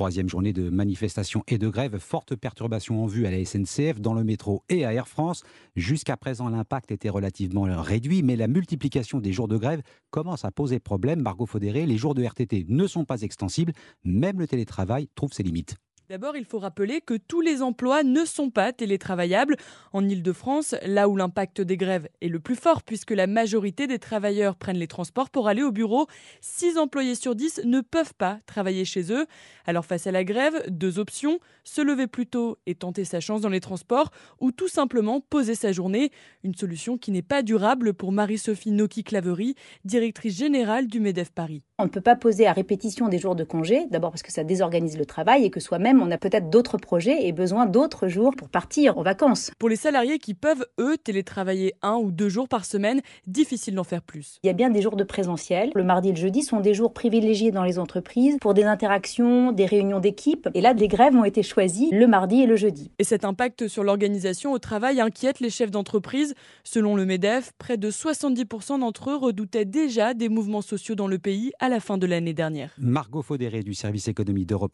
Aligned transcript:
Troisième 0.00 0.30
journée 0.30 0.54
de 0.54 0.70
manifestation 0.70 1.44
et 1.46 1.58
de 1.58 1.68
grève. 1.68 1.98
Forte 1.98 2.34
perturbation 2.34 3.04
en 3.04 3.06
vue 3.06 3.26
à 3.26 3.30
la 3.30 3.44
SNCF, 3.44 4.00
dans 4.00 4.14
le 4.14 4.24
métro 4.24 4.64
et 4.70 4.86
à 4.86 4.94
Air 4.94 5.06
France. 5.06 5.42
Jusqu'à 5.76 6.16
présent, 6.16 6.48
l'impact 6.48 6.90
était 6.90 7.10
relativement 7.10 7.64
réduit, 7.64 8.22
mais 8.22 8.34
la 8.34 8.48
multiplication 8.48 9.18
des 9.18 9.34
jours 9.34 9.46
de 9.46 9.58
grève 9.58 9.82
commence 10.08 10.46
à 10.46 10.52
poser 10.52 10.80
problème. 10.80 11.20
Margot 11.20 11.44
Faudéré, 11.44 11.84
les 11.84 11.98
jours 11.98 12.14
de 12.14 12.24
RTT 12.24 12.64
ne 12.70 12.86
sont 12.86 13.04
pas 13.04 13.20
extensibles. 13.20 13.74
Même 14.02 14.38
le 14.38 14.46
télétravail 14.46 15.06
trouve 15.14 15.34
ses 15.34 15.42
limites. 15.42 15.76
D'abord, 16.10 16.36
il 16.36 16.44
faut 16.44 16.58
rappeler 16.58 17.00
que 17.00 17.14
tous 17.14 17.40
les 17.40 17.62
emplois 17.62 18.02
ne 18.02 18.24
sont 18.24 18.50
pas 18.50 18.72
télétravaillables. 18.72 19.54
En 19.92 20.08
Ile-de-France, 20.08 20.74
là 20.84 21.08
où 21.08 21.14
l'impact 21.14 21.60
des 21.60 21.76
grèves 21.76 22.08
est 22.20 22.26
le 22.26 22.40
plus 22.40 22.56
fort, 22.56 22.82
puisque 22.82 23.12
la 23.12 23.28
majorité 23.28 23.86
des 23.86 24.00
travailleurs 24.00 24.56
prennent 24.56 24.76
les 24.76 24.88
transports 24.88 25.30
pour 25.30 25.46
aller 25.46 25.62
au 25.62 25.70
bureau, 25.70 26.08
6 26.40 26.78
employés 26.78 27.14
sur 27.14 27.36
10 27.36 27.60
ne 27.64 27.80
peuvent 27.80 28.14
pas 28.14 28.40
travailler 28.46 28.84
chez 28.84 29.12
eux. 29.12 29.24
Alors 29.66 29.86
face 29.86 30.08
à 30.08 30.10
la 30.10 30.24
grève, 30.24 30.64
deux 30.66 30.98
options, 30.98 31.38
se 31.62 31.80
lever 31.80 32.08
plus 32.08 32.26
tôt 32.26 32.58
et 32.66 32.74
tenter 32.74 33.04
sa 33.04 33.20
chance 33.20 33.42
dans 33.42 33.48
les 33.48 33.60
transports, 33.60 34.10
ou 34.40 34.50
tout 34.50 34.66
simplement 34.66 35.20
poser 35.20 35.54
sa 35.54 35.70
journée. 35.70 36.10
Une 36.42 36.56
solution 36.56 36.98
qui 36.98 37.12
n'est 37.12 37.22
pas 37.22 37.44
durable 37.44 37.94
pour 37.94 38.10
Marie-Sophie 38.10 38.72
Noki-Claverie, 38.72 39.54
directrice 39.84 40.36
générale 40.36 40.88
du 40.88 40.98
MEDEF 40.98 41.30
Paris. 41.30 41.62
On 41.80 41.84
ne 41.84 41.88
peut 41.88 42.02
pas 42.02 42.14
poser 42.14 42.46
à 42.46 42.52
répétition 42.52 43.08
des 43.08 43.16
jours 43.16 43.34
de 43.34 43.42
congé, 43.42 43.86
d'abord 43.90 44.10
parce 44.10 44.22
que 44.22 44.30
ça 44.30 44.44
désorganise 44.44 44.98
le 44.98 45.06
travail 45.06 45.46
et 45.46 45.50
que 45.50 45.60
soi-même 45.60 46.02
on 46.02 46.10
a 46.10 46.18
peut-être 46.18 46.50
d'autres 46.50 46.76
projets 46.76 47.26
et 47.26 47.32
besoin 47.32 47.64
d'autres 47.64 48.06
jours 48.06 48.34
pour 48.36 48.50
partir 48.50 48.98
en 48.98 49.02
vacances. 49.02 49.50
Pour 49.58 49.70
les 49.70 49.76
salariés 49.76 50.18
qui 50.18 50.34
peuvent, 50.34 50.66
eux, 50.78 50.98
télétravailler 50.98 51.72
un 51.80 51.94
ou 51.94 52.10
deux 52.10 52.28
jours 52.28 52.48
par 52.48 52.66
semaine, 52.66 53.00
difficile 53.26 53.76
d'en 53.76 53.84
faire 53.84 54.02
plus. 54.02 54.40
Il 54.42 54.48
y 54.48 54.50
a 54.50 54.52
bien 54.52 54.68
des 54.68 54.82
jours 54.82 54.94
de 54.94 55.04
présentiel. 55.04 55.70
Le 55.74 55.82
mardi 55.82 56.10
et 56.10 56.12
le 56.12 56.18
jeudi 56.18 56.42
sont 56.42 56.60
des 56.60 56.74
jours 56.74 56.92
privilégiés 56.92 57.50
dans 57.50 57.64
les 57.64 57.78
entreprises 57.78 58.36
pour 58.42 58.52
des 58.52 58.64
interactions, 58.64 59.50
des 59.50 59.64
réunions 59.64 60.00
d'équipe. 60.00 60.50
Et 60.52 60.60
là, 60.60 60.74
des 60.74 60.86
grèves 60.86 61.14
ont 61.14 61.24
été 61.24 61.42
choisies 61.42 61.88
le 61.92 62.06
mardi 62.06 62.42
et 62.42 62.46
le 62.46 62.56
jeudi. 62.56 62.90
Et 62.98 63.04
cet 63.04 63.24
impact 63.24 63.68
sur 63.68 63.84
l'organisation 63.84 64.52
au 64.52 64.58
travail 64.58 65.00
inquiète 65.00 65.40
les 65.40 65.48
chefs 65.48 65.70
d'entreprise. 65.70 66.34
Selon 66.62 66.94
le 66.94 67.06
MEDEF, 67.06 67.52
près 67.56 67.78
de 67.78 67.90
70% 67.90 68.80
d'entre 68.80 69.08
eux 69.08 69.16
redoutaient 69.16 69.64
déjà 69.64 70.12
des 70.12 70.28
mouvements 70.28 70.60
sociaux 70.60 70.94
dans 70.94 71.08
le 71.08 71.18
pays 71.18 71.52
à 71.58 71.69
la 71.70 71.80
fin 71.80 71.96
de 71.96 72.06
l'année 72.06 72.34
dernière. 72.34 72.74
Margot 72.76 73.22
Faudéré 73.22 73.62
du 73.62 73.72
service 73.72 74.08
économie 74.08 74.44
d'Europe 74.44 74.68